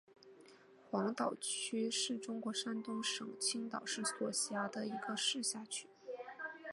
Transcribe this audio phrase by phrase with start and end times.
[0.89, 5.87] 黄岛区是中国山东省青岛市所辖的一个市辖区。